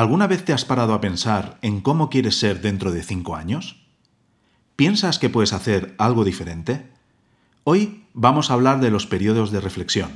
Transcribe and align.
¿Alguna 0.00 0.26
vez 0.26 0.46
te 0.46 0.54
has 0.54 0.64
parado 0.64 0.94
a 0.94 1.02
pensar 1.02 1.58
en 1.60 1.82
cómo 1.82 2.08
quieres 2.08 2.38
ser 2.38 2.62
dentro 2.62 2.90
de 2.90 3.02
cinco 3.02 3.36
años? 3.36 3.84
¿Piensas 4.74 5.18
que 5.18 5.28
puedes 5.28 5.52
hacer 5.52 5.94
algo 5.98 6.24
diferente? 6.24 6.88
Hoy 7.64 8.06
vamos 8.14 8.50
a 8.50 8.54
hablar 8.54 8.80
de 8.80 8.90
los 8.90 9.04
periodos 9.06 9.50
de 9.50 9.60
reflexión, 9.60 10.12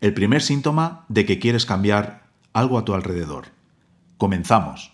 el 0.00 0.14
primer 0.14 0.42
síntoma 0.42 1.06
de 1.08 1.26
que 1.26 1.40
quieres 1.40 1.66
cambiar 1.66 2.28
algo 2.52 2.78
a 2.78 2.84
tu 2.84 2.94
alrededor. 2.94 3.46
Comenzamos. 4.16 4.92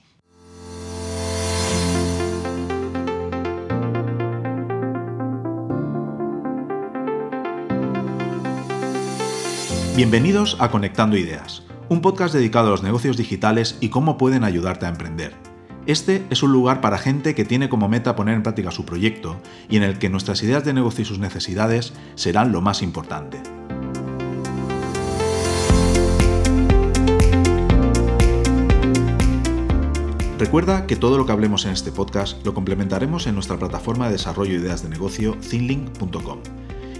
Bienvenidos 9.94 10.56
a 10.58 10.70
Conectando 10.70 11.18
Ideas, 11.18 11.64
un 11.92 12.00
podcast 12.00 12.32
dedicado 12.32 12.68
a 12.68 12.70
los 12.70 12.82
negocios 12.82 13.18
digitales 13.18 13.76
y 13.80 13.90
cómo 13.90 14.16
pueden 14.16 14.44
ayudarte 14.44 14.86
a 14.86 14.88
emprender. 14.88 15.34
Este 15.84 16.24
es 16.30 16.42
un 16.42 16.50
lugar 16.50 16.80
para 16.80 16.96
gente 16.96 17.34
que 17.34 17.44
tiene 17.44 17.68
como 17.68 17.86
meta 17.86 18.16
poner 18.16 18.34
en 18.34 18.42
práctica 18.42 18.70
su 18.70 18.86
proyecto 18.86 19.36
y 19.68 19.76
en 19.76 19.82
el 19.82 19.98
que 19.98 20.08
nuestras 20.08 20.42
ideas 20.42 20.64
de 20.64 20.72
negocio 20.72 21.02
y 21.02 21.04
sus 21.04 21.18
necesidades 21.18 21.92
serán 22.14 22.50
lo 22.50 22.62
más 22.62 22.80
importante. 22.80 23.42
Recuerda 30.38 30.86
que 30.86 30.96
todo 30.96 31.18
lo 31.18 31.26
que 31.26 31.32
hablemos 31.32 31.66
en 31.66 31.72
este 31.72 31.92
podcast 31.92 32.44
lo 32.44 32.54
complementaremos 32.54 33.26
en 33.26 33.34
nuestra 33.34 33.58
plataforma 33.58 34.06
de 34.06 34.12
desarrollo 34.12 34.54
de 34.54 34.60
ideas 34.60 34.82
de 34.82 34.88
negocio, 34.88 35.36
thinlink.com 35.36 36.38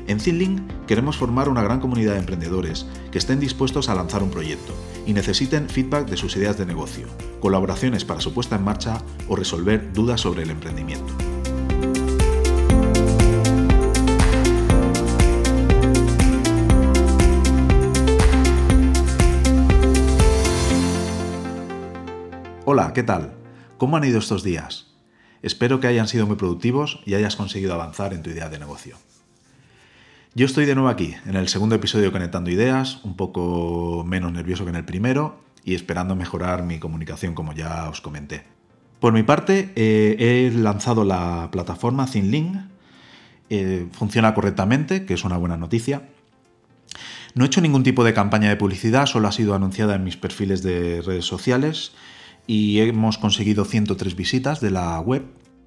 en 0.06 0.18
Thinlink 0.18 0.60
queremos 0.86 1.16
formar 1.16 1.48
una 1.48 1.62
gran 1.62 1.80
comunidad 1.80 2.12
de 2.12 2.20
emprendedores 2.20 2.86
que 3.10 3.18
estén 3.18 3.40
dispuestos 3.40 3.88
a 3.88 3.94
lanzar 3.94 4.22
un 4.22 4.30
proyecto 4.30 4.74
y 5.06 5.12
necesiten 5.12 5.68
feedback 5.68 6.08
de 6.08 6.16
sus 6.16 6.36
ideas 6.36 6.58
de 6.58 6.66
negocio, 6.66 7.06
colaboraciones 7.40 8.04
para 8.04 8.20
su 8.20 8.32
puesta 8.32 8.56
en 8.56 8.64
marcha 8.64 9.02
o 9.28 9.36
resolver 9.36 9.92
dudas 9.92 10.20
sobre 10.20 10.42
el 10.42 10.50
emprendimiento. 10.50 11.12
Hola, 22.64 22.92
¿qué 22.94 23.02
tal? 23.02 23.34
¿Cómo 23.76 23.96
han 23.96 24.04
ido 24.04 24.18
estos 24.18 24.42
días? 24.42 24.86
Espero 25.42 25.80
que 25.80 25.88
hayan 25.88 26.06
sido 26.06 26.26
muy 26.26 26.36
productivos 26.36 27.00
y 27.04 27.14
hayas 27.14 27.34
conseguido 27.34 27.74
avanzar 27.74 28.14
en 28.14 28.22
tu 28.22 28.30
idea 28.30 28.48
de 28.48 28.60
negocio. 28.60 28.96
Yo 30.34 30.46
estoy 30.46 30.64
de 30.64 30.74
nuevo 30.74 30.88
aquí, 30.88 31.14
en 31.26 31.36
el 31.36 31.46
segundo 31.48 31.74
episodio 31.74 32.10
Conectando 32.10 32.50
Ideas, 32.50 33.00
un 33.04 33.16
poco 33.16 34.02
menos 34.06 34.32
nervioso 34.32 34.64
que 34.64 34.70
en 34.70 34.76
el 34.76 34.84
primero 34.86 35.42
y 35.62 35.74
esperando 35.74 36.16
mejorar 36.16 36.62
mi 36.62 36.78
comunicación 36.78 37.34
como 37.34 37.52
ya 37.52 37.90
os 37.90 38.00
comenté. 38.00 38.44
Por 38.98 39.12
mi 39.12 39.24
parte, 39.24 39.72
eh, 39.76 40.16
he 40.18 40.50
lanzado 40.50 41.04
la 41.04 41.50
plataforma 41.52 42.06
ThinLink, 42.06 42.56
eh, 43.50 43.86
funciona 43.92 44.32
correctamente, 44.32 45.04
que 45.04 45.12
es 45.12 45.24
una 45.24 45.36
buena 45.36 45.58
noticia. 45.58 46.08
No 47.34 47.44
he 47.44 47.48
hecho 47.48 47.60
ningún 47.60 47.82
tipo 47.82 48.02
de 48.02 48.14
campaña 48.14 48.48
de 48.48 48.56
publicidad, 48.56 49.04
solo 49.04 49.28
ha 49.28 49.32
sido 49.32 49.54
anunciada 49.54 49.96
en 49.96 50.04
mis 50.04 50.16
perfiles 50.16 50.62
de 50.62 51.02
redes 51.02 51.26
sociales 51.26 51.92
y 52.46 52.80
hemos 52.80 53.18
conseguido 53.18 53.66
103 53.66 54.16
visitas 54.16 54.62
de 54.62 54.70
la 54.70 54.98
web 54.98 55.26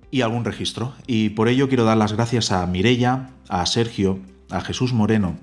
y 0.10 0.22
algún 0.22 0.44
registro. 0.44 0.96
Y 1.06 1.30
por 1.30 1.50
ello 1.50 1.68
quiero 1.68 1.84
dar 1.84 1.98
las 1.98 2.14
gracias 2.14 2.52
a 2.52 2.66
Mirella, 2.66 3.30
a 3.48 3.64
Sergio, 3.68 4.22
a 4.50 4.62
Jesús 4.62 4.94
Moreno, 4.94 5.38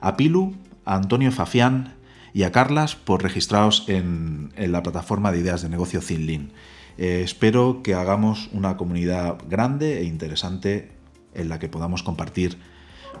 a 0.00 0.16
Pilu, 0.16 0.54
a 0.84 0.96
Antonio 0.96 1.30
Fafián 1.32 1.94
y 2.34 2.44
a 2.44 2.52
Carlas 2.52 2.96
por 2.96 3.22
registraros 3.22 3.84
en, 3.88 4.52
la 4.56 4.82
plataforma 4.82 5.32
de 5.32 5.40
ideas 5.40 5.62
de 5.62 5.68
negocio 5.68 6.00
Zinlin. 6.00 6.52
Eh, 6.98 7.22
espero 7.24 7.82
que 7.82 7.94
hagamos 7.94 8.48
una 8.52 8.76
comunidad 8.76 9.38
grande 9.48 10.00
e 10.00 10.04
interesante 10.04 10.90
en 11.34 11.48
la 11.48 11.58
que 11.58 11.68
podamos 11.68 12.02
compartir 12.02 12.58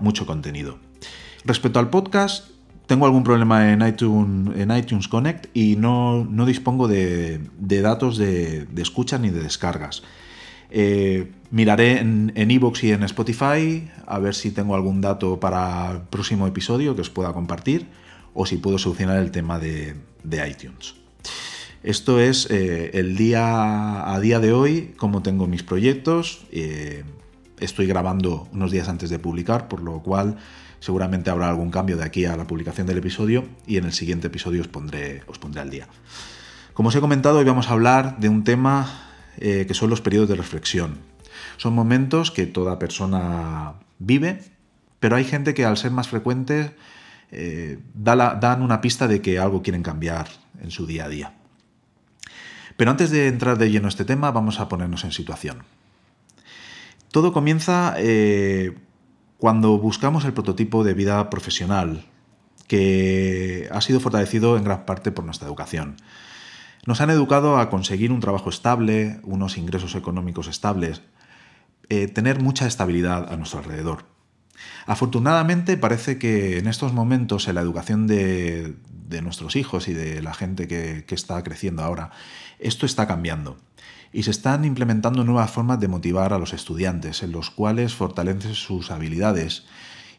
mucho 0.00 0.26
contenido. 0.26 0.78
Respecto 1.44 1.78
al 1.78 1.90
podcast, 1.90 2.50
tengo 2.86 3.06
algún 3.06 3.24
problema 3.24 3.72
en 3.72 3.82
iTunes, 3.86 5.08
Connect 5.08 5.46
y 5.54 5.76
no, 5.76 6.26
dispongo 6.46 6.88
de, 6.88 7.40
datos 7.58 8.18
de, 8.18 8.66
de 8.66 8.82
escucha 8.82 9.18
ni 9.18 9.30
de 9.30 9.42
descargas. 9.42 10.02
Eh, 10.74 11.30
miraré 11.50 12.00
en 12.00 12.32
Evox 12.34 12.82
y 12.84 12.92
en 12.92 13.02
Spotify 13.02 13.90
a 14.06 14.18
ver 14.18 14.34
si 14.34 14.52
tengo 14.52 14.74
algún 14.74 15.02
dato 15.02 15.38
para 15.38 15.90
el 15.90 16.00
próximo 16.00 16.46
episodio 16.46 16.94
que 16.94 17.02
os 17.02 17.10
pueda 17.10 17.34
compartir 17.34 17.88
o 18.32 18.46
si 18.46 18.56
puedo 18.56 18.78
solucionar 18.78 19.18
el 19.18 19.30
tema 19.30 19.58
de, 19.58 19.94
iTunes. 20.24 20.94
Esto 21.82 22.18
es 22.18 22.48
eh, 22.50 22.92
el 22.94 23.16
día 23.16 24.14
a 24.14 24.18
día 24.20 24.40
de 24.40 24.54
hoy, 24.54 24.94
cómo 24.96 25.22
tengo 25.22 25.46
mis 25.46 25.62
proyectos. 25.62 26.46
Eh, 26.50 27.04
estoy 27.60 27.86
grabando 27.86 28.48
unos 28.52 28.70
días 28.70 28.88
antes 28.88 29.10
de 29.10 29.18
publicar, 29.18 29.68
por 29.68 29.82
lo 29.82 30.00
cual 30.00 30.38
seguramente 30.80 31.28
habrá 31.28 31.50
algún 31.50 31.70
cambio 31.70 31.98
de 31.98 32.04
aquí 32.04 32.24
a 32.24 32.34
la 32.34 32.46
publicación 32.46 32.86
del 32.86 32.96
episodio 32.96 33.44
y 33.66 33.76
en 33.76 33.84
el 33.84 33.92
siguiente 33.92 34.28
episodio 34.28 34.62
os 34.62 34.68
pondré, 34.68 35.22
os 35.26 35.38
pondré 35.38 35.60
al 35.60 35.68
día. 35.68 35.86
Como 36.72 36.88
os 36.88 36.96
he 36.96 37.00
comentado, 37.00 37.40
hoy 37.40 37.44
vamos 37.44 37.68
a 37.68 37.72
hablar 37.72 38.18
de 38.20 38.30
un 38.30 38.42
tema 38.42 39.11
eh, 39.38 39.64
que 39.66 39.74
son 39.74 39.90
los 39.90 40.00
periodos 40.00 40.28
de 40.28 40.36
reflexión. 40.36 40.98
Son 41.56 41.74
momentos 41.74 42.30
que 42.30 42.46
toda 42.46 42.78
persona 42.78 43.74
vive, 43.98 44.42
pero 45.00 45.16
hay 45.16 45.24
gente 45.24 45.54
que 45.54 45.64
al 45.64 45.76
ser 45.76 45.90
más 45.90 46.08
frecuentes 46.08 46.72
eh, 47.30 47.78
dan 47.94 48.62
una 48.62 48.80
pista 48.80 49.08
de 49.08 49.22
que 49.22 49.38
algo 49.38 49.62
quieren 49.62 49.82
cambiar 49.82 50.28
en 50.60 50.70
su 50.70 50.86
día 50.86 51.06
a 51.06 51.08
día. 51.08 51.34
Pero 52.76 52.90
antes 52.90 53.10
de 53.10 53.28
entrar 53.28 53.58
de 53.58 53.70
lleno 53.70 53.86
a 53.86 53.88
este 53.88 54.04
tema, 54.04 54.30
vamos 54.30 54.60
a 54.60 54.68
ponernos 54.68 55.04
en 55.04 55.12
situación. 55.12 55.64
Todo 57.10 57.32
comienza 57.32 57.94
eh, 57.98 58.74
cuando 59.38 59.78
buscamos 59.78 60.24
el 60.24 60.32
prototipo 60.32 60.84
de 60.84 60.94
vida 60.94 61.28
profesional, 61.30 62.04
que 62.66 63.68
ha 63.70 63.80
sido 63.80 64.00
fortalecido 64.00 64.56
en 64.56 64.64
gran 64.64 64.86
parte 64.86 65.12
por 65.12 65.24
nuestra 65.24 65.46
educación. 65.46 65.96
Nos 66.84 67.00
han 67.00 67.10
educado 67.10 67.58
a 67.58 67.70
conseguir 67.70 68.10
un 68.10 68.18
trabajo 68.18 68.50
estable, 68.50 69.20
unos 69.22 69.56
ingresos 69.56 69.94
económicos 69.94 70.48
estables, 70.48 71.02
eh, 71.88 72.08
tener 72.08 72.42
mucha 72.42 72.66
estabilidad 72.66 73.32
a 73.32 73.36
nuestro 73.36 73.60
alrededor. 73.60 74.06
Afortunadamente 74.86 75.76
parece 75.76 76.18
que 76.18 76.58
en 76.58 76.66
estos 76.66 76.92
momentos 76.92 77.46
en 77.46 77.54
la 77.54 77.60
educación 77.60 78.08
de, 78.08 78.74
nuestros 79.22 79.56
hijos 79.56 79.88
y 79.88 79.92
de 79.92 80.22
la 80.22 80.32
gente 80.34 80.66
que, 80.66 81.04
está 81.10 81.42
creciendo 81.44 81.84
ahora, 81.84 82.10
esto 82.58 82.86
está 82.86 83.06
cambiando 83.06 83.58
y 84.12 84.24
se 84.24 84.30
están 84.30 84.64
implementando 84.64 85.22
nuevas 85.22 85.50
formas 85.50 85.78
de 85.80 85.88
motivar 85.88 86.32
a 86.32 86.38
los 86.38 86.52
estudiantes, 86.52 87.22
en 87.22 87.30
los 87.30 87.50
cuales 87.50 87.94
fortalecen 87.94 88.54
sus 88.54 88.90
habilidades 88.90 89.66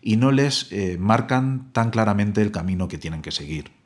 y 0.02 0.18
no 0.18 0.32
les 0.32 0.72
eh, 0.72 0.98
marcan 1.00 1.72
tan 1.74 1.90
claramente 1.90 2.42
el 2.42 2.52
camino 2.52 2.88
que 2.88 2.98
tienen 2.98 3.22
que 3.22 3.32
seguir. 3.32 3.83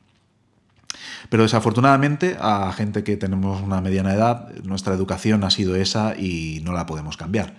Pero 1.28 1.42
desafortunadamente, 1.42 2.36
a 2.40 2.72
gente 2.72 3.04
que 3.04 3.16
tenemos 3.16 3.62
una 3.62 3.80
mediana 3.80 4.14
edad, 4.14 4.54
nuestra 4.62 4.94
educación 4.94 5.44
ha 5.44 5.50
sido 5.50 5.76
esa 5.76 6.16
y 6.16 6.60
no 6.64 6.72
la 6.72 6.86
podemos 6.86 7.16
cambiar. 7.16 7.56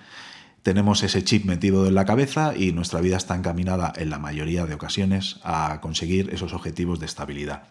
Tenemos 0.64 1.04
ese 1.04 1.24
chip 1.24 1.46
metido 1.46 1.88
en 1.88 1.96
la 1.96 2.06
cabeza 2.06 2.54
y 2.56 2.74
nuestra 2.74 3.00
vida 3.02 3.18
está 3.18 3.36
encaminada 3.36 3.94
en 3.96 4.10
la 4.10 4.20
mayoría 4.20 4.66
de 4.66 4.74
ocasiones 4.74 5.40
a 5.44 5.80
conseguir 5.82 6.30
esos 6.34 6.54
objetivos 6.54 7.00
de 7.00 7.06
estabilidad. 7.06 7.70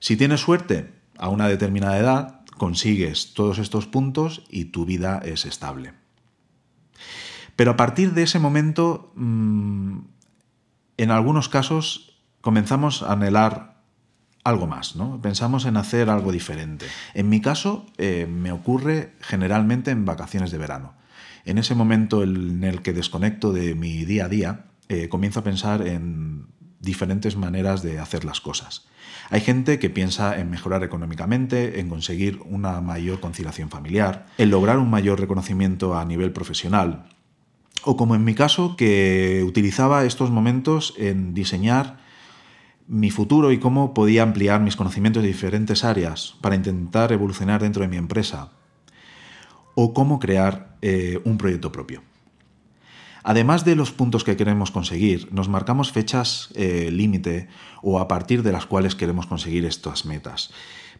Si 0.00 0.16
tienes 0.16 0.40
suerte, 0.40 0.92
a 1.18 1.28
una 1.28 1.48
determinada 1.48 1.98
edad, 1.98 2.40
consigues 2.56 3.34
todos 3.34 3.58
estos 3.58 3.86
puntos 3.86 4.44
y 4.48 4.66
tu 4.66 4.84
vida 4.84 5.20
es 5.24 5.44
estable. 5.44 5.92
Pero 7.56 7.72
a 7.72 7.76
partir 7.76 8.12
de 8.12 8.22
ese 8.22 8.38
momento, 8.38 9.12
mm, 9.16 9.98
en 10.96 11.10
algunos 11.10 11.48
casos, 11.48 12.20
comenzamos 12.40 13.02
a 13.02 13.12
anhelar 13.12 13.77
algo 14.48 14.66
más, 14.66 14.96
¿no? 14.96 15.20
Pensamos 15.20 15.66
en 15.66 15.76
hacer 15.76 16.10
algo 16.10 16.32
diferente. 16.32 16.86
En 17.14 17.28
mi 17.28 17.40
caso, 17.40 17.86
eh, 17.98 18.26
me 18.28 18.52
ocurre 18.52 19.12
generalmente 19.20 19.90
en 19.90 20.04
vacaciones 20.04 20.50
de 20.50 20.58
verano. 20.58 20.94
En 21.44 21.58
ese 21.58 21.74
momento 21.74 22.22
en 22.22 22.64
el 22.64 22.82
que 22.82 22.92
desconecto 22.92 23.52
de 23.52 23.74
mi 23.74 24.04
día 24.04 24.26
a 24.26 24.28
día, 24.28 24.64
eh, 24.88 25.08
comienzo 25.08 25.40
a 25.40 25.44
pensar 25.44 25.86
en 25.86 26.46
diferentes 26.80 27.36
maneras 27.36 27.82
de 27.82 27.98
hacer 27.98 28.24
las 28.24 28.40
cosas. 28.40 28.86
Hay 29.30 29.40
gente 29.40 29.78
que 29.78 29.90
piensa 29.90 30.38
en 30.38 30.50
mejorar 30.50 30.82
económicamente, 30.82 31.80
en 31.80 31.88
conseguir 31.88 32.40
una 32.46 32.80
mayor 32.80 33.20
conciliación 33.20 33.68
familiar, 33.68 34.26
en 34.38 34.50
lograr 34.50 34.78
un 34.78 34.88
mayor 34.88 35.20
reconocimiento 35.20 35.98
a 35.98 36.04
nivel 36.04 36.32
profesional, 36.32 37.06
o 37.82 37.96
como 37.96 38.14
en 38.14 38.24
mi 38.24 38.34
caso, 38.34 38.76
que 38.76 39.44
utilizaba 39.46 40.04
estos 40.04 40.30
momentos 40.30 40.94
en 40.98 41.34
diseñar 41.34 41.98
mi 42.88 43.10
futuro 43.10 43.52
y 43.52 43.58
cómo 43.58 43.92
podía 43.92 44.22
ampliar 44.22 44.60
mis 44.60 44.76
conocimientos 44.76 45.22
de 45.22 45.28
diferentes 45.28 45.84
áreas 45.84 46.36
para 46.40 46.56
intentar 46.56 47.12
evolucionar 47.12 47.60
dentro 47.60 47.82
de 47.82 47.88
mi 47.88 47.98
empresa 47.98 48.50
o 49.74 49.92
cómo 49.94 50.18
crear 50.18 50.76
eh, 50.82 51.20
un 51.24 51.38
proyecto 51.38 51.70
propio. 51.70 52.02
Además 53.22 53.64
de 53.66 53.76
los 53.76 53.92
puntos 53.92 54.24
que 54.24 54.36
queremos 54.36 54.70
conseguir, 54.70 55.28
nos 55.32 55.50
marcamos 55.50 55.92
fechas 55.92 56.48
eh, 56.54 56.90
límite 56.90 57.48
o 57.82 58.00
a 58.00 58.08
partir 58.08 58.42
de 58.42 58.52
las 58.52 58.64
cuales 58.64 58.94
queremos 58.94 59.26
conseguir 59.26 59.66
estas 59.66 60.06
metas. 60.06 60.50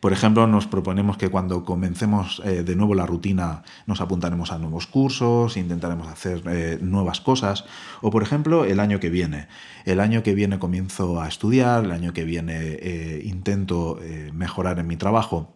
Por 0.00 0.12
ejemplo, 0.12 0.46
nos 0.46 0.68
proponemos 0.68 1.16
que 1.16 1.28
cuando 1.28 1.64
comencemos 1.64 2.40
eh, 2.44 2.62
de 2.62 2.76
nuevo 2.76 2.94
la 2.94 3.06
rutina 3.06 3.62
nos 3.86 4.00
apuntaremos 4.00 4.52
a 4.52 4.58
nuevos 4.58 4.86
cursos, 4.86 5.56
intentaremos 5.56 6.06
hacer 6.06 6.42
eh, 6.46 6.78
nuevas 6.80 7.20
cosas. 7.20 7.64
O 8.00 8.10
por 8.10 8.22
ejemplo, 8.22 8.64
el 8.64 8.78
año 8.78 9.00
que 9.00 9.10
viene. 9.10 9.48
El 9.84 9.98
año 9.98 10.22
que 10.22 10.34
viene 10.34 10.58
comienzo 10.60 11.20
a 11.20 11.26
estudiar, 11.26 11.84
el 11.84 11.90
año 11.90 12.12
que 12.12 12.24
viene 12.24 12.56
eh, 12.58 13.22
intento 13.24 13.98
mejorar 14.32 14.78
en 14.78 14.86
mi 14.86 14.96
trabajo. 14.96 15.54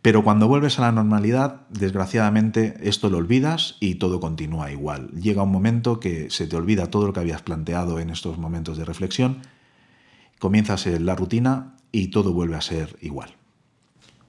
Pero 0.00 0.24
cuando 0.24 0.48
vuelves 0.48 0.78
a 0.78 0.82
la 0.82 0.92
normalidad, 0.92 1.62
desgraciadamente 1.70 2.74
esto 2.82 3.08
lo 3.08 3.18
olvidas 3.18 3.76
y 3.80 3.96
todo 3.96 4.20
continúa 4.20 4.70
igual. 4.70 5.10
Llega 5.10 5.42
un 5.42 5.52
momento 5.52 6.00
que 6.00 6.28
se 6.30 6.46
te 6.46 6.56
olvida 6.56 6.90
todo 6.90 7.06
lo 7.06 7.12
que 7.12 7.20
habías 7.20 7.42
planteado 7.42 8.00
en 8.00 8.10
estos 8.10 8.38
momentos 8.38 8.76
de 8.78 8.84
reflexión, 8.84 9.42
comienzas 10.38 10.86
la 10.86 11.14
rutina 11.14 11.76
y 11.92 12.08
todo 12.08 12.32
vuelve 12.32 12.56
a 12.56 12.60
ser 12.60 12.96
igual. 13.00 13.41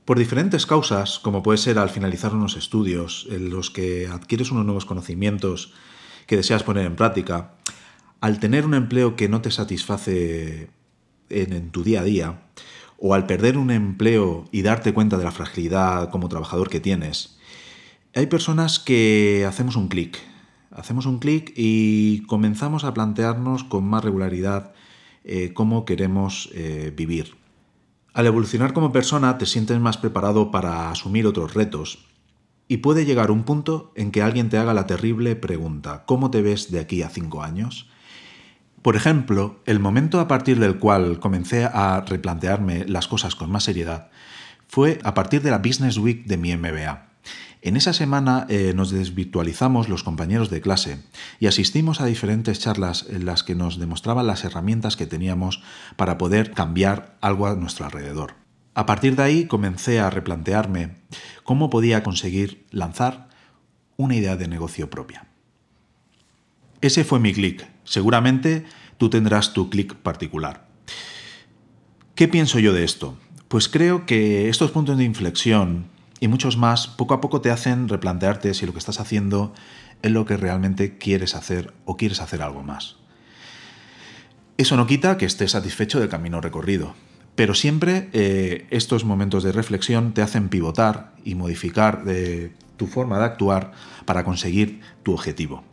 Por 0.06 0.20
diferentes 0.20 0.66
causas, 0.66 1.18
como 1.18 1.44
puede 1.44 1.58
ser 1.58 1.80
al 1.80 1.90
finalizar 1.90 2.34
unos 2.34 2.58
estudios 2.58 3.26
en 3.32 3.50
los 3.50 3.72
que 3.72 4.08
adquieres 4.08 4.52
unos 4.52 4.66
nuevos 4.66 4.86
conocimientos 4.86 5.74
que 6.28 6.36
deseas 6.36 6.64
poner 6.64 6.86
en 6.86 6.98
práctica, 6.98 7.54
al 8.20 8.40
tener 8.40 8.66
un 8.66 8.74
empleo 8.74 9.16
que 9.16 9.30
no 9.30 9.42
te 9.42 9.50
satisface 9.50 10.70
en, 11.30 11.72
tu 11.72 11.84
día 11.84 12.02
a 12.02 12.04
día, 12.04 12.42
o 12.98 13.14
al 13.14 13.26
perder 13.28 13.58
un 13.58 13.72
empleo 13.72 14.46
y 14.52 14.62
darte 14.62 14.94
cuenta 14.94 15.18
de 15.18 15.24
la 15.24 15.32
fragilidad 15.32 16.10
como 16.10 16.28
trabajador 16.28 16.70
que 16.70 16.82
tienes, 16.82 17.38
hay 18.14 18.28
personas 18.28 18.80
que 18.80 19.46
hacemos 19.48 19.78
un 19.78 19.88
clic, 19.88 20.20
hacemos 20.72 21.06
un 21.06 21.20
clic 21.20 21.54
y 21.56 22.24
comenzamos 22.24 22.84
a 22.84 22.94
plantearnos 22.94 23.64
con 23.64 23.86
más 23.86 24.04
regularidad 24.04 24.74
eh, 25.24 25.54
cómo 25.54 25.86
queremos 25.86 26.50
eh, 26.54 26.92
vivir. 26.94 27.43
Al 28.14 28.28
evolucionar 28.28 28.74
como 28.74 28.92
persona 28.92 29.40
te 29.40 29.48
sientes 29.48 29.80
más 29.80 29.98
preparado 29.98 30.52
para 30.52 30.92
asumir 30.92 31.26
otros 31.26 31.56
retos 31.56 32.06
y 32.68 32.78
puede 32.78 33.06
llegar 33.06 33.32
un 33.32 33.44
punto 33.44 33.92
en 33.96 34.12
que 34.12 34.22
alguien 34.22 34.50
te 34.50 34.60
haga 34.60 34.76
la 34.76 34.86
terrible 34.86 35.36
pregunta, 35.36 36.04
¿cómo 36.06 36.30
te 36.30 36.44
ves 36.44 36.72
de 36.72 36.80
aquí 36.80 37.02
a 37.02 37.10
cinco 37.10 37.42
años? 37.42 37.90
Por 38.84 38.96
ejemplo, 38.96 39.62
el 39.66 39.80
momento 39.80 40.20
a 40.20 40.28
partir 40.28 40.60
del 40.60 40.78
cual 40.78 41.20
comencé 41.20 41.66
a 41.66 42.04
replantearme 42.08 42.86
las 42.86 43.08
cosas 43.08 43.36
con 43.36 43.50
más 43.50 43.64
seriedad 43.64 44.12
fue 44.68 45.00
a 45.04 45.16
partir 45.16 45.42
de 45.42 45.50
la 45.50 45.58
Business 45.58 45.98
Week 45.98 46.26
de 46.26 46.38
mi 46.38 46.56
MBA. 46.56 47.13
En 47.62 47.78
esa 47.78 47.94
semana 47.94 48.46
eh, 48.50 48.74
nos 48.76 48.92
desvirtualizamos 48.92 49.88
los 49.88 50.04
compañeros 50.04 50.50
de 50.50 50.60
clase 50.60 51.00
y 51.40 51.48
asistimos 51.48 52.02
a 52.02 52.06
diferentes 52.06 52.60
charlas 52.60 53.06
en 53.10 53.26
las 53.26 53.44
que 53.44 53.56
nos 53.56 53.80
demostraban 53.80 54.28
las 54.28 54.44
herramientas 54.44 54.98
que 54.98 55.08
teníamos 55.08 55.64
para 55.96 56.18
poder 56.18 56.52
cambiar 56.52 57.18
algo 57.22 57.48
a 57.48 57.56
nuestro 57.56 57.86
alrededor. 57.86 58.36
A 58.74 58.86
partir 58.86 59.16
de 59.16 59.24
ahí 59.24 59.46
comencé 59.46 60.00
a 60.00 60.10
replantearme 60.10 60.98
cómo 61.44 61.70
podía 61.70 62.04
conseguir 62.04 62.66
lanzar 62.72 63.30
una 63.96 64.16
idea 64.16 64.36
de 64.36 64.48
negocio 64.48 64.90
propia. 64.90 65.28
Ese 66.82 67.06
fue 67.06 67.20
mi 67.20 67.34
clic. 67.34 67.66
Seguramente 67.86 68.66
tú 68.98 69.10
tendrás 69.10 69.54
tu 69.54 69.70
clic 69.70 69.96
particular. 69.96 70.68
¿Qué 72.16 72.28
pienso 72.28 72.60
yo 72.60 72.74
de 72.74 72.84
esto? 72.84 73.18
Pues 73.48 73.70
creo 73.70 74.06
que 74.06 74.50
estos 74.50 74.72
puntos 74.72 74.98
de 74.98 75.04
inflexión 75.04 75.93
y 76.24 76.30
muchos 76.30 76.56
más 76.56 76.88
poco 76.88 77.14
a 77.14 77.20
poco 77.20 77.42
te 77.42 77.52
hacen 77.52 77.90
replantearte 77.90 78.54
si 78.54 78.66
lo 78.66 78.72
que 78.72 78.80
estás 78.80 79.02
haciendo 79.02 79.54
es 80.02 80.10
lo 80.10 80.26
que 80.26 80.38
realmente 80.38 80.98
quieres 80.98 81.36
hacer 81.36 81.74
o 81.84 81.98
quieres 81.98 82.22
hacer 82.22 82.42
algo 82.42 82.64
más. 82.64 82.96
Eso 84.56 84.78
no 84.78 84.88
quita 84.88 85.18
que 85.18 85.26
estés 85.26 85.52
satisfecho 85.52 86.00
del 86.00 86.08
camino 86.08 86.40
recorrido, 86.40 86.94
pero 87.36 87.54
siempre 87.56 88.10
eh, 88.14 88.68
estos 88.70 89.04
momentos 89.04 89.44
de 89.44 89.52
reflexión 89.52 90.14
te 90.14 90.22
hacen 90.22 90.48
pivotar 90.48 91.14
y 91.26 91.36
modificar 91.36 92.04
eh, 92.08 92.54
tu 92.78 92.88
forma 92.88 93.20
de 93.20 93.26
actuar 93.26 93.74
para 94.06 94.24
conseguir 94.24 94.80
tu 95.04 95.12
objetivo. 95.12 95.66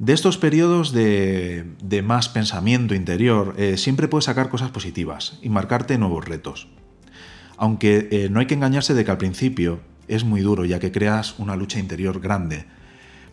De 0.00 0.14
estos 0.14 0.36
periodos 0.36 0.90
de, 0.90 2.02
más 2.04 2.28
pensamiento 2.28 2.96
interior, 2.96 3.54
eh, 3.56 3.76
siempre 3.76 4.08
puedes 4.08 4.24
sacar 4.24 4.48
cosas 4.48 4.72
positivas 4.72 5.38
y 5.42 5.48
marcarte 5.48 5.96
nuevos 5.96 6.24
retos. 6.24 6.66
Aunque 7.58 8.08
eh, 8.10 8.28
no 8.30 8.40
hay 8.40 8.46
que 8.46 8.54
engañarse 8.54 8.94
de 8.94 9.04
que 9.04 9.10
al 9.10 9.18
principio 9.18 9.80
es 10.06 10.24
muy 10.24 10.40
duro, 10.40 10.64
ya 10.64 10.78
que 10.78 10.92
creas 10.92 11.38
una 11.38 11.56
lucha 11.56 11.78
interior 11.78 12.20
grande, 12.20 12.64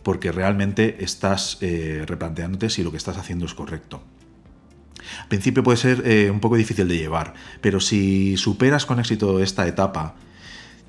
porque 0.02 0.30
realmente 0.30 1.02
estás 1.02 1.58
eh, 1.60 2.04
replanteándote 2.06 2.68
si 2.70 2.82
lo 2.82 2.90
que 2.90 2.96
estás 2.96 3.16
haciendo 3.16 3.46
es 3.46 3.54
correcto. 3.54 4.02
Al 5.22 5.28
principio 5.28 5.62
puede 5.62 5.78
ser 5.78 6.02
eh, 6.04 6.30
un 6.30 6.40
poco 6.40 6.56
difícil 6.56 6.88
de 6.88 6.96
llevar, 6.96 7.34
pero 7.60 7.80
si 7.80 8.36
superas 8.36 8.86
con 8.86 8.98
éxito 8.98 9.40
esta 9.40 9.66
etapa, 9.66 10.16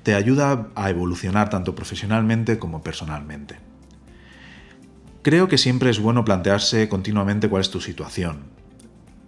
te 0.02 0.14
ayuda 0.14 0.68
a 0.74 0.90
evolucionar 0.90 1.50
tanto 1.50 1.74
profesionalmente 1.74 2.58
como 2.58 2.82
personalmente. 2.82 3.56
Creo 5.22 5.48
que 5.48 5.58
siempre 5.58 5.90
es 5.90 6.00
bueno 6.00 6.24
plantearse 6.24 6.88
continuamente 6.88 7.48
cuál 7.48 7.62
es 7.62 7.70
tu 7.70 7.80
situación. 7.80 8.44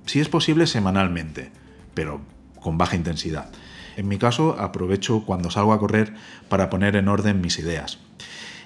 Si 0.06 0.20
es 0.20 0.28
posible 0.28 0.66
semanalmente, 0.66 1.50
pero 1.94 2.20
con 2.60 2.78
baja 2.78 2.96
intensidad. 2.96 3.50
En 4.00 4.08
mi 4.08 4.16
caso, 4.16 4.56
aprovecho 4.58 5.24
cuando 5.26 5.50
salgo 5.50 5.74
a 5.74 5.78
correr 5.78 6.14
para 6.48 6.70
poner 6.70 6.96
en 6.96 7.06
orden 7.06 7.42
mis 7.42 7.58
ideas. 7.58 7.98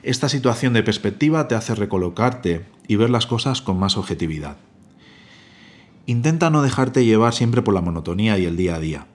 Esta 0.04 0.28
situación 0.28 0.74
de 0.74 0.84
perspectiva 0.84 1.48
te 1.48 1.56
hace 1.56 1.74
recolocarte 1.74 2.64
y 2.86 2.94
ver 2.94 3.10
las 3.10 3.26
cosas 3.26 3.60
con 3.60 3.76
más 3.76 3.96
objetividad. 3.96 4.58
Intenta 6.06 6.50
no 6.50 6.62
dejarte 6.62 7.04
llevar 7.04 7.34
siempre 7.34 7.62
por 7.62 7.74
la 7.74 7.80
monotonía 7.80 8.38
y 8.38 8.44
el 8.44 8.56
día 8.56 8.76
a 8.76 8.78
día. 8.78 9.06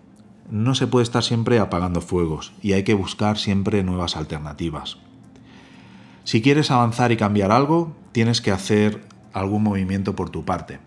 No 0.51 0.75
se 0.75 0.87
puede 0.87 1.03
estar 1.03 1.23
siempre 1.23 1.57
apagando 1.57 2.01
fuegos 2.01 2.51
y 2.61 2.73
hay 2.73 2.83
que 2.83 2.95
buscar 2.95 3.37
siempre 3.37 3.81
nuevas 3.81 4.17
alternativas. 4.17 4.97
Si 6.25 6.41
quieres 6.41 6.69
avanzar 6.69 7.13
y 7.13 7.15
cambiar 7.15 7.53
algo, 7.53 7.95
tienes 8.11 8.41
que 8.41 8.51
hacer 8.51 9.05
algún 9.31 9.63
movimiento 9.63 10.17
por 10.17 10.31
tu 10.31 10.43
parte. 10.43 10.79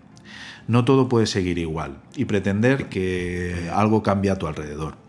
No 0.69 0.84
todo 0.84 1.08
puede 1.08 1.25
seguir 1.25 1.56
igual 1.56 1.96
y 2.17 2.26
pretender 2.26 2.90
que 2.90 3.70
algo 3.73 4.02
cambie 4.02 4.31
a 4.31 4.38
tu 4.38 4.46
alrededor. 4.46 5.00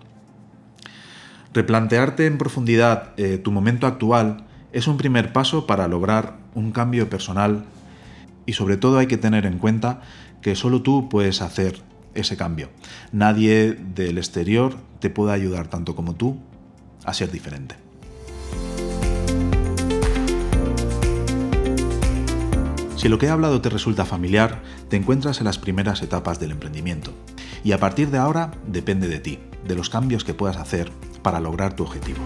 Replantearte 1.54 2.26
en 2.26 2.40
profundidad 2.40 3.12
eh, 3.18 3.38
tu 3.38 3.52
momento 3.52 3.86
actual 3.86 4.46
es 4.72 4.88
un 4.88 4.98
primer 4.98 5.34
paso 5.34 5.68
para 5.68 5.88
lograr 5.88 6.38
un 6.56 6.72
cambio 6.72 7.10
personal 7.12 7.64
y 8.48 8.54
sobre 8.54 8.76
todo 8.76 8.98
hay 8.98 9.06
que 9.06 9.18
tener 9.18 9.46
en 9.46 9.60
cuenta 9.60 10.02
que 10.42 10.56
solo 10.56 10.82
tú 10.82 11.10
puedes 11.10 11.44
hacer 11.44 11.80
ese 12.16 12.38
cambio. 12.38 12.70
Nadie 13.12 13.74
del 13.74 14.18
exterior 14.18 14.76
te 15.00 15.12
puede 15.12 15.32
ayudar 15.34 15.68
tanto 15.68 15.96
como 15.96 16.16
tú 16.16 16.40
a 17.06 17.14
ser 17.14 17.32
diferente. 17.32 17.76
Si 22.96 23.10
lo 23.10 23.20
que 23.20 23.28
he 23.28 23.30
hablado 23.30 23.62
te 23.62 23.70
resulta 23.70 24.06
familiar, 24.06 24.64
te 24.90 24.96
encuentras 24.96 25.38
en 25.38 25.46
las 25.46 25.60
primeras 25.60 26.02
etapas 26.02 26.40
del 26.40 26.52
emprendimiento. 26.52 27.12
Y 27.64 27.74
a 27.74 27.78
partir 27.78 28.10
de 28.10 28.18
ahora 28.18 28.52
depende 28.66 29.08
de 29.08 29.20
ti, 29.20 29.40
de 29.68 29.76
los 29.76 29.90
cambios 29.90 30.24
que 30.24 30.34
puedas 30.34 30.58
hacer 30.58 30.90
para 31.24 31.40
lograr 31.40 31.76
tu 31.76 31.84
objetivo. 31.84 32.20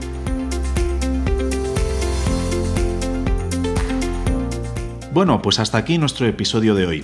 Bueno, 5.13 5.42
pues 5.42 5.60
hasta 5.60 5.77
aquí 5.77 5.98
nuestro 5.98 6.27
episodio 6.27 6.75
de 6.75 6.86
hoy. 6.86 7.04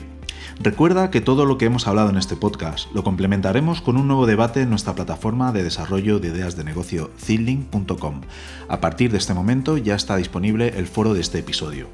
Recuerda 0.59 1.09
que 1.09 1.19
todo 1.19 1.45
lo 1.45 1.57
que 1.57 1.65
hemos 1.65 1.87
hablado 1.87 2.09
en 2.09 2.17
este 2.17 2.35
podcast 2.35 2.91
lo 2.93 3.03
complementaremos 3.03 3.81
con 3.81 3.97
un 3.97 4.07
nuevo 4.07 4.27
debate 4.27 4.61
en 4.61 4.69
nuestra 4.69 4.93
plataforma 4.93 5.51
de 5.51 5.63
desarrollo 5.63 6.19
de 6.19 6.27
ideas 6.27 6.55
de 6.55 6.63
negocio 6.63 7.09
zilling.com. 7.19 8.21
A 8.67 8.79
partir 8.79 9.11
de 9.11 9.17
este 9.17 9.33
momento 9.33 9.77
ya 9.77 9.95
está 9.95 10.15
disponible 10.15 10.73
el 10.77 10.85
foro 10.85 11.13
de 11.13 11.21
este 11.21 11.39
episodio. 11.39 11.87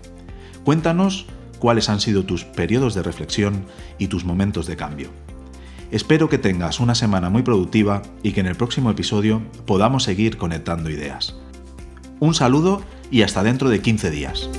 Cuéntanos 0.65 1.25
cuáles 1.59 1.89
han 1.89 2.01
sido 2.01 2.25
tus 2.25 2.43
periodos 2.43 2.95
de 2.95 3.03
reflexión 3.03 3.63
y 3.97 4.07
tus 4.07 4.25
momentos 4.25 4.67
de 4.67 4.75
cambio. 4.75 5.09
Espero 5.91 6.29
que 6.29 6.37
tengas 6.37 6.79
una 6.79 6.93
semana 6.93 7.29
muy 7.29 7.41
productiva 7.41 8.03
y 8.21 8.33
que 8.33 8.41
en 8.41 8.45
el 8.45 8.55
próximo 8.55 8.91
episodio 8.91 9.41
podamos 9.65 10.03
seguir 10.03 10.37
conectando 10.37 10.89
ideas. 10.89 11.35
Un 12.19 12.35
saludo 12.35 12.83
y 13.09 13.23
hasta 13.23 13.41
dentro 13.41 13.69
de 13.69 13.81
15 13.81 14.11
días. 14.11 14.49